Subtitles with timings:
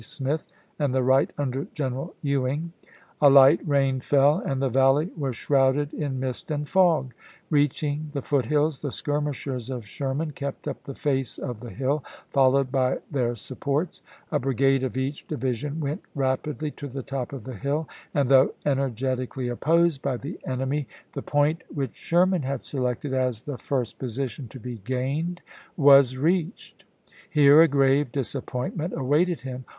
[0.03, 0.47] Smith,
[0.79, 2.73] and the right under General Ewing.
[3.21, 7.13] A light rain fell, and the valley was shrouded in mist and fog.
[7.51, 12.03] Reaching the foot hills, the skirmishers of Sherman kept up the face of the hill,
[12.31, 14.01] followed by their supports;
[14.31, 18.55] a brigade of each division went rapidly to the top of the hill; and, though
[18.65, 24.09] energetically opposed by the enemy, the point which Sherman had selected as the first Part
[24.17, 24.17] II.
[24.17, 24.25] p.
[24.47, 24.49] 573.
[24.49, 24.49] 140 ABKAHAM LINCOLN Chap.
[24.49, 24.49] V.
[24.49, 25.41] position to be gained
[25.77, 26.85] was reached.
[27.29, 29.65] Here a grave disappointment awaited him.